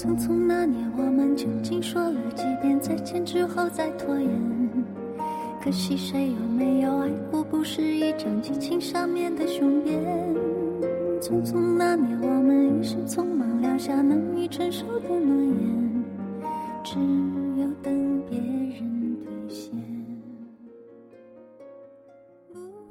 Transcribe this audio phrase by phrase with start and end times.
[0.00, 4.30] 匆匆那年，我们究竟说了几遍再见之后再拖延？
[5.62, 7.44] 可惜谁又没有爱过？
[7.44, 10.02] 不是一张激情上面的雄辩。
[11.20, 16.04] 匆匆那年，我们一时匆忙撂下难以承受的诺言，
[16.82, 16.98] 只
[17.60, 19.70] 有等别人兑现。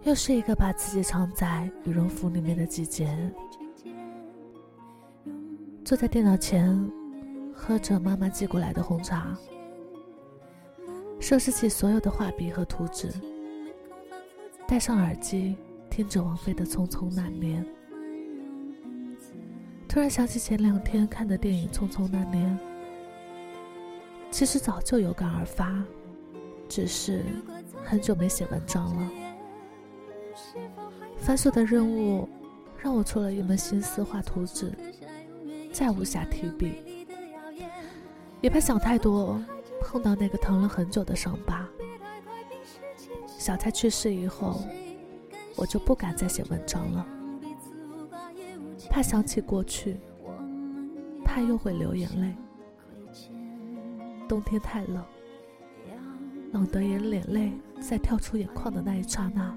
[0.04, 3.10] 又是一个把自己藏在羽绒服里面的季节，
[5.84, 6.80] 坐在电脑前。
[7.60, 9.38] 喝着妈妈寄过来的红茶，
[11.20, 13.12] 收拾起所有的画笔和图纸，
[14.66, 15.58] 戴上耳机，
[15.90, 17.64] 听着王菲的《匆匆那年》。
[19.90, 22.58] 突然想起前两天看的电影《匆匆那年》，
[24.32, 25.84] 其实早就有感而发，
[26.70, 27.26] 只是
[27.84, 29.12] 很久没写文章了。
[31.18, 32.28] 繁琐的任务
[32.82, 34.72] 让我出了一门心思画图纸，
[35.74, 36.89] 再无暇提笔。
[38.42, 39.38] 也怕想太多，
[39.82, 41.68] 碰到那个疼了很久的伤疤。
[43.28, 44.62] 小蔡去世以后，
[45.58, 47.06] 我就不敢再写文章了，
[48.90, 50.00] 怕想起过去，
[51.26, 52.34] 怕又会流眼泪。
[54.28, 55.04] 冬天太冷，
[56.54, 57.52] 冷得连眼泪
[57.82, 59.54] 在跳出眼眶的那一刹那，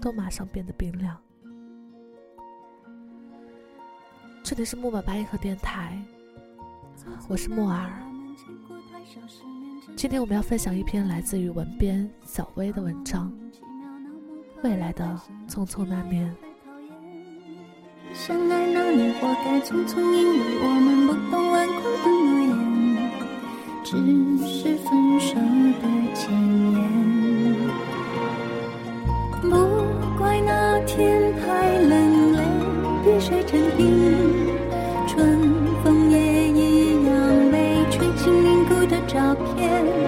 [0.00, 1.16] 都马上变得冰凉。
[4.42, 6.00] 这里是木马八音盒电台，
[7.28, 8.11] 我是木耳。
[9.96, 13.32] 今天我们要分享一篇来自于文编小薇的文章，
[14.62, 16.28] 《未来的匆匆那年》。
[18.14, 22.52] 相爱那年活该匆匆，因为我们不懂顽固的诺言，
[23.84, 23.90] 只
[24.46, 25.34] 是分手
[25.80, 25.84] 的
[26.14, 26.22] 前
[26.72, 26.76] 言。
[29.42, 29.48] 不
[30.18, 32.36] 怪那天太冷了，
[33.06, 33.82] 雨水成冰，
[35.06, 35.38] 春
[35.82, 36.01] 风
[38.86, 40.01] 的照片。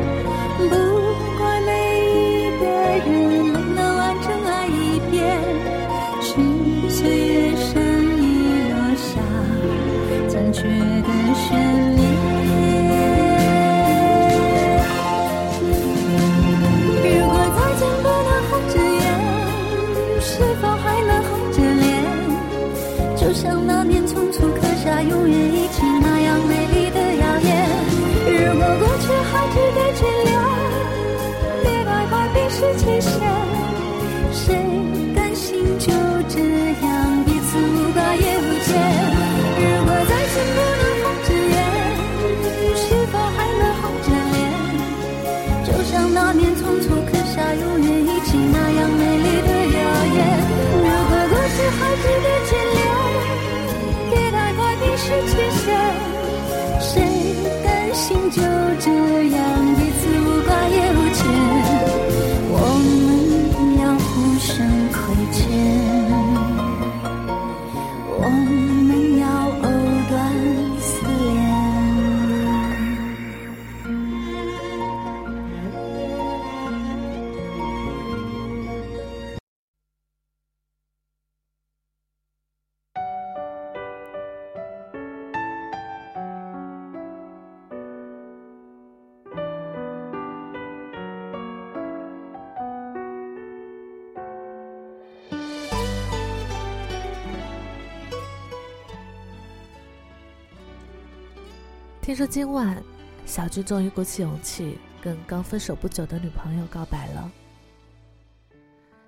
[102.04, 102.76] 听说今晚，
[103.24, 107.32] 小军终于鼓起勇气跟刚分手不久的女朋友告白了。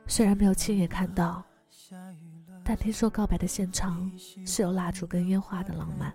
[0.06, 1.44] 虽然没有亲眼看到，
[2.64, 4.10] 但听说告白的现场
[4.46, 6.10] 是有蜡烛跟烟花的浪漫。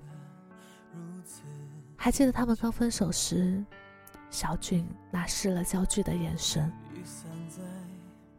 [1.95, 3.63] 还记得他们刚分手时，
[4.31, 6.73] 小俊那湿了焦距的眼神。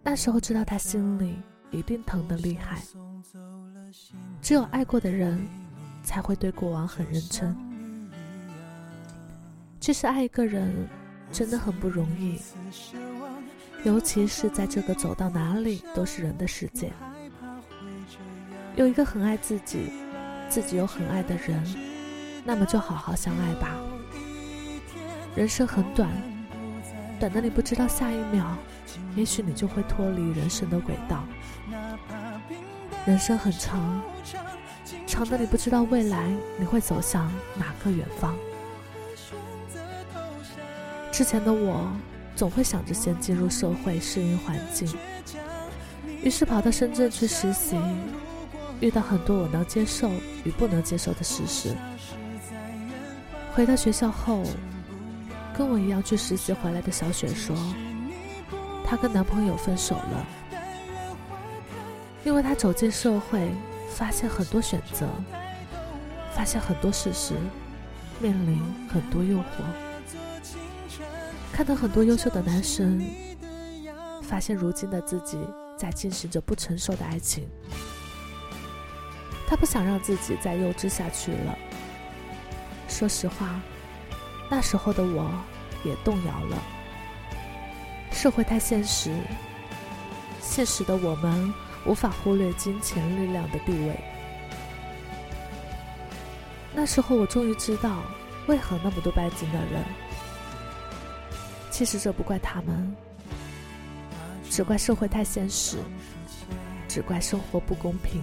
[0.03, 1.37] 那时候知道他心里
[1.71, 2.83] 一定疼得厉害。
[4.41, 5.47] 只有爱过的人，
[6.03, 7.72] 才会对过往很认真。
[9.83, 10.89] 其实爱一个人，
[11.33, 12.41] 真的很不容易，
[13.83, 16.93] 尤其是在这个走到哪里都是人的世界。
[18.77, 19.91] 有一个很爱自己，
[20.49, 21.61] 自己又很爱的人，
[22.45, 23.71] 那么就好好相爱吧。
[25.35, 26.09] 人生很短，
[27.19, 28.57] 短的你不知道下一秒，
[29.17, 31.25] 也许你就会脱离人生的轨道。
[33.05, 34.01] 人生很长，
[35.09, 38.33] 长的你不知道未来你会走向哪个远方。
[41.23, 41.89] 之前的我
[42.35, 44.93] 总会想着先进入社会适应环境，
[46.21, 47.79] 于是跑到深圳去实习，
[48.81, 50.11] 遇到很多我能接受
[50.43, 51.77] 与不能接受的事实。
[53.55, 54.43] 回到学校后，
[55.57, 57.55] 跟我一样去实习回来的小雪说，
[58.85, 60.27] 她跟男朋友分手了。
[62.25, 63.49] 因为她走进社会，
[63.89, 65.09] 发现很多选择，
[66.35, 67.35] 发现很多事实，
[68.19, 68.61] 面临
[68.93, 69.43] 很多诱惑，
[71.63, 73.01] 看到很多优秀的男生，
[74.21, 75.39] 发现如今的自己
[75.77, 77.49] 在进行着不成熟的爱情。
[79.47, 81.57] 他不想让自己再幼稚下去了。
[82.89, 83.61] 说实话，
[84.51, 85.31] 那时候的我
[85.85, 86.59] 也动摇了。
[88.11, 89.15] 社会太现实，
[90.41, 91.55] 现实的我们。
[91.87, 94.01] 无法忽略金钱力量的地位。
[96.75, 98.03] 那时候，我终于知道
[98.49, 99.85] 为何那么多拜金的人。
[101.73, 102.95] 其实这不怪他们，
[104.51, 105.79] 只怪社会太现实，
[106.87, 108.23] 只怪生活不公平。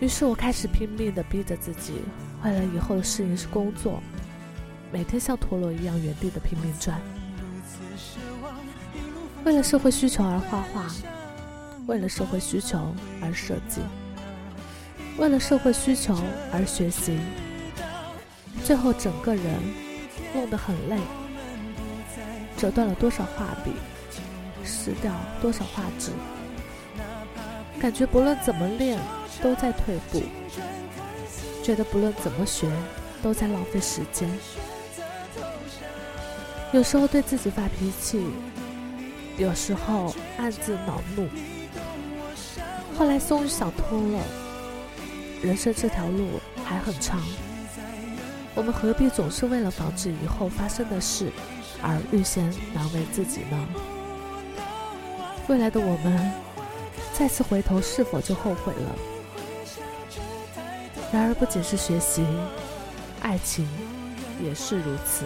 [0.00, 2.02] 于是我开始拼命的逼着自己，
[2.44, 4.02] 为了以后的适应工作，
[4.92, 7.00] 每天像陀螺一样原地的拼命转，
[9.44, 10.86] 为了社会需求而画画。
[11.86, 13.80] 为了社会需求而设计，
[15.16, 16.14] 为了社会需求
[16.52, 17.18] 而学习，
[18.62, 19.44] 最后整个人
[20.34, 20.98] 弄得很累，
[22.58, 23.70] 折断了多少画笔，
[24.64, 26.10] 撕掉多少画纸，
[27.80, 28.98] 感觉不论怎么练
[29.40, 30.20] 都在退步，
[31.62, 32.68] 觉得不论怎么学
[33.22, 34.28] 都在浪费时间，
[36.72, 38.26] 有时候对自己发脾气，
[39.36, 41.28] 有时候暗自恼怒。
[42.98, 44.20] 后来终于想通了，
[45.40, 47.22] 人生这条路还很长，
[48.56, 51.30] 我们何必总是为了防止以后发生的事
[51.82, 52.44] 而预先
[52.74, 53.68] 难为自己呢？
[55.48, 56.32] 未来的我们
[57.12, 58.94] 再次回头，是否就后悔了？
[61.12, 62.22] 然而，不仅是学习，
[63.22, 63.66] 爱情
[64.44, 65.24] 也是如此。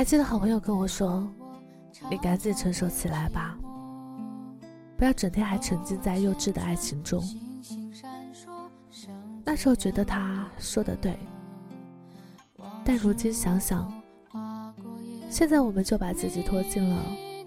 [0.00, 1.28] 还记得好朋友跟我说
[2.10, 3.54] ：“你赶紧成熟起来吧，
[4.96, 7.22] 不要整天还沉浸在幼稚的爱情中。”
[9.44, 11.18] 那时候觉得他说的对，
[12.82, 13.92] 但如今想想，
[15.28, 17.04] 现在我们就把自己拖进了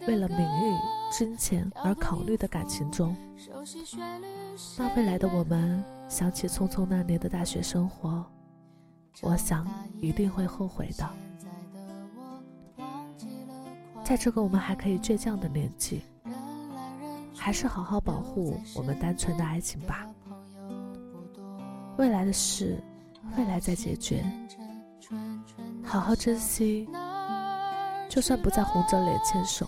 [0.08, 0.78] 为了名誉、
[1.12, 3.18] 金钱而考虑的感情中，
[4.78, 8.24] 那未来的我们想起匆匆那年的大学生活，
[9.24, 9.68] 我想
[10.00, 11.10] 一定会后悔的。
[14.04, 16.02] 在这个我们还可以倔强的年纪，
[17.36, 20.06] 还是好好保护我们单纯的爱情吧。
[21.98, 22.84] 未来的事，
[23.38, 24.24] 未来再解决。
[25.84, 26.88] 好好珍惜，
[28.10, 29.68] 就算不再红着脸牵手，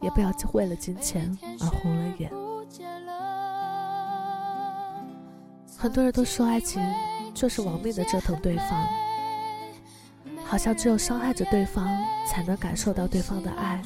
[0.00, 2.30] 也不要为了金钱而红了眼。
[5.78, 6.82] 很多人都说爱情
[7.32, 8.88] 就是亡命的折腾对方。
[10.50, 11.86] 好像只有伤害着对方，
[12.26, 13.80] 才能感受到对方的爱。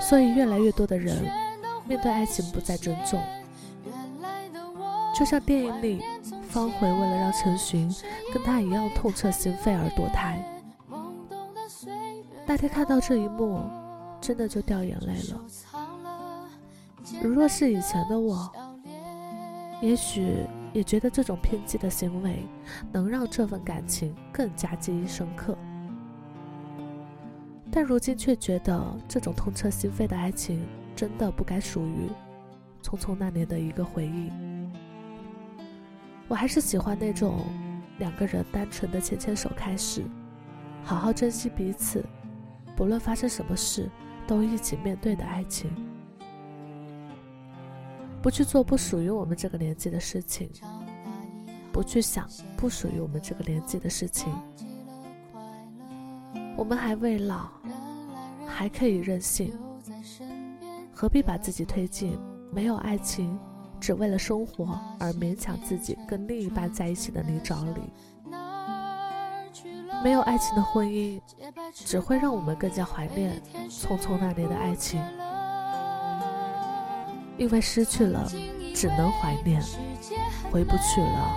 [0.00, 1.28] 所以，越来越多的人
[1.88, 3.20] 面对爱情不再尊重。
[5.12, 6.00] 就像电影里，
[6.48, 7.92] 方茴为了让陈寻
[8.32, 10.40] 跟他一样痛彻心扉而堕胎。
[12.46, 13.60] 那天看到这一幕，
[14.20, 15.40] 真的就掉眼泪了。
[17.20, 18.48] 如若是以前的我，
[19.82, 22.44] 也许也觉得这种偏激的行为
[22.92, 25.56] 能让这份感情更加记忆深刻。
[27.70, 32.08] 但如今却觉得这种痛彻心扉的爱情真的不该属于
[32.82, 34.30] 匆匆那年的一个回忆。
[36.28, 37.40] 我还是喜欢那种
[37.98, 40.02] 两个人单纯的牵牵手开始，
[40.82, 42.04] 好好珍惜彼此，
[42.76, 43.88] 不论发生什么事
[44.26, 45.70] 都一起面对的爱情。
[48.20, 50.50] 不去做不属于我们这个年纪的事情，
[51.72, 54.32] 不去想不属于我们这个年纪的事情。
[56.56, 57.48] 我们还未老，
[58.46, 59.56] 还可以任性，
[60.92, 62.18] 何必把自己推进
[62.52, 63.38] 没有爱情，
[63.78, 67.80] 只为了生活而勉强自己跟另一半在一起的泥沼里？
[70.02, 71.20] 没有爱情的婚姻，
[71.72, 75.00] 只会让我们更加怀念匆匆那年的爱情，
[77.38, 78.30] 因为失去了，
[78.74, 79.62] 只能怀念，
[80.50, 81.34] 回不去了。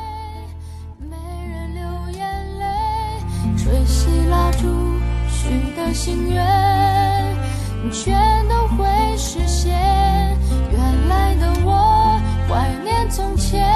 [3.57, 4.67] 吹熄蜡烛。
[5.43, 6.45] 许的心愿，
[7.91, 8.13] 全
[8.47, 8.85] 都会
[9.17, 9.71] 实现。
[10.71, 13.67] 原来的我，怀念从前，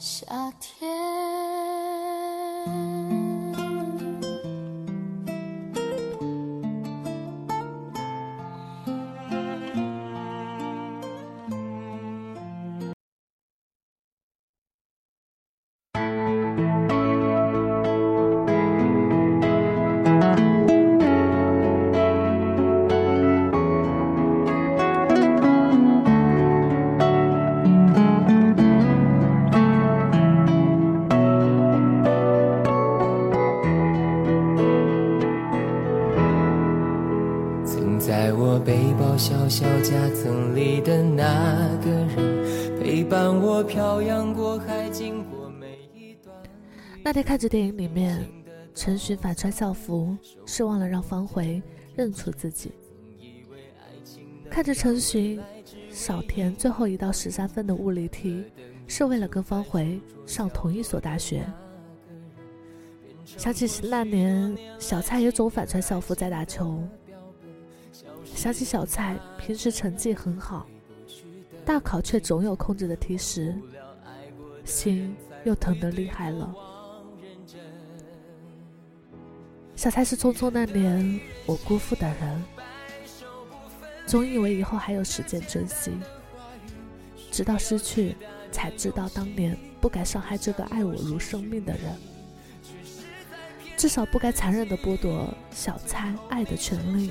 [0.00, 0.88] 夏天。
[39.20, 46.34] 小小夹层里的那个人，陪伴我漂洋过海，经过每一段。
[47.04, 48.26] 那天看着电影里面，
[48.74, 51.62] 陈寻反穿校服，是忘了让方茴
[51.94, 52.72] 认出自己。
[54.48, 55.38] 看着陈寻，
[55.90, 58.42] 少填最后一道十三分的物理题，
[58.86, 61.44] 是为了跟方茴上同一所大学。
[63.26, 66.82] 想起那年，小蔡也总反穿校服在打球。
[68.40, 70.66] 想起小蔡平时成绩很好，
[71.62, 73.54] 大考却总有空着的题时，
[74.64, 76.50] 心又疼得厉害了。
[79.76, 82.42] 小蔡是匆匆那年我辜负的人，
[84.06, 85.92] 总以为以后还有时间珍惜，
[87.30, 88.16] 直到失去，
[88.50, 91.94] 才知道当年不该伤害这个爱我如生命的人，
[93.76, 97.10] 至少不该残忍的剥夺小蔡爱的权利。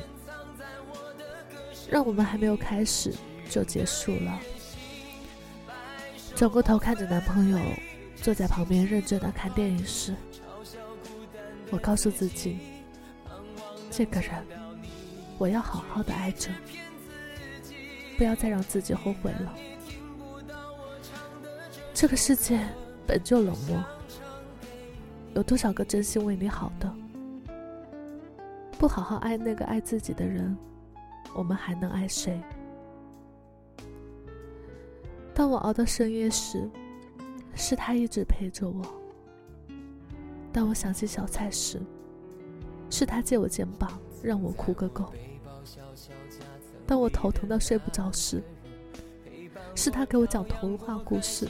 [1.90, 3.14] 让我们还没有开始
[3.50, 4.40] 就结束了。
[6.36, 7.60] 转过头看着男朋友
[8.16, 10.16] 坐在旁边认真的看电影时，
[11.70, 12.60] 我告诉自己，
[13.90, 14.32] 这个人
[15.38, 16.50] 我要好好的爱着，
[18.18, 19.54] 不要再让自己后悔了。
[21.94, 22.60] 这个世界
[23.06, 23.84] 本就冷漠，
[25.34, 26.94] 有多少个真心为你好的，
[28.78, 30.56] 不好好爱那个爱自己的人。
[31.34, 32.42] 我们还能爱谁？
[35.34, 36.70] 当我熬到深夜时，
[37.56, 38.84] 是他一直陪着我；
[40.52, 41.80] 当我想起小蔡时，
[42.90, 45.06] 是他借我肩膀让我哭个够；
[46.86, 48.44] 当我头疼到睡不着时，
[49.76, 51.48] 是他给我讲童话故事；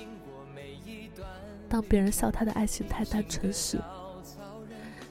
[1.68, 3.82] 当别人笑他的爱情太单纯时，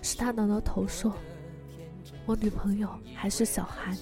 [0.02, 1.12] 是他挠挠头说
[2.26, 3.96] ：“我女朋友还是小孩。”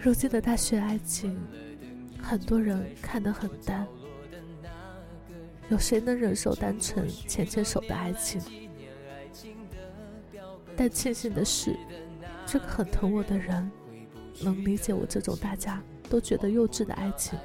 [0.00, 1.36] 如今的大学爱情，
[2.22, 3.86] 很多人看得很淡。
[5.68, 8.40] 有谁能忍受单纯牵牵手的爱情？
[10.76, 11.76] 但庆幸的是，
[12.46, 13.68] 这个很疼我的人，
[14.40, 17.36] 能理解我这种大家都觉得幼稚的爱情，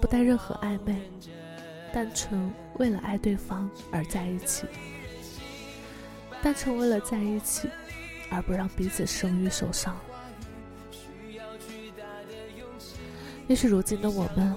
[0.00, 1.10] 不带任何暧昧，
[1.92, 4.64] 单纯为了爱对方而在一起，
[6.40, 7.68] 单纯为了在一起，
[8.30, 9.98] 而不让彼此生育受伤。
[13.48, 14.54] 也许如今的我们，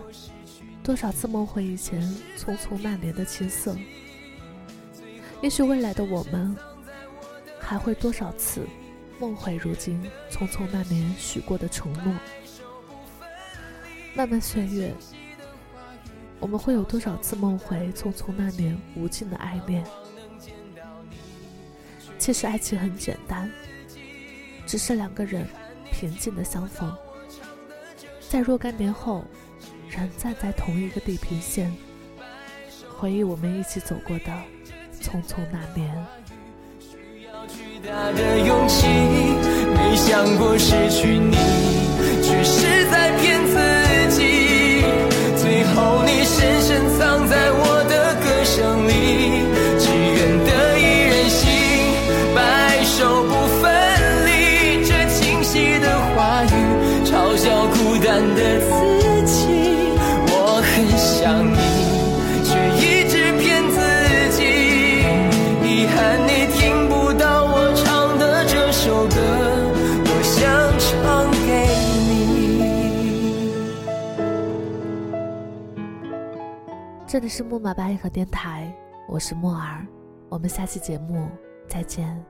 [0.84, 2.02] 多少次梦回以前
[2.36, 3.76] 匆匆那年的青涩；
[5.42, 6.56] 也许未来的我们，
[7.60, 8.66] 还会多少次
[9.20, 12.16] 梦回如今匆匆那年许过的承诺。
[14.16, 14.92] 漫漫岁月，
[16.40, 19.86] 我们会有多少次梦回匆匆那年无尽的爱恋？
[22.18, 23.50] 其实爱情很简单，
[24.66, 25.48] 只是两个人
[25.92, 26.92] 平静的相逢。
[28.30, 29.26] 在若干年后，
[29.90, 31.76] 仍站在同一个地平线，
[32.96, 34.26] 回忆我们一起走过的
[35.02, 35.92] 匆匆那年。
[37.48, 41.36] 巨大的勇气没想过失去你，
[42.22, 43.58] 却是在骗自
[44.16, 44.84] 己。
[45.36, 46.89] 最后你深深
[77.12, 78.72] 这里是木马巴音盒电台
[79.08, 79.84] 我是木耳
[80.30, 81.28] 我们下期节目
[81.68, 82.24] 再见。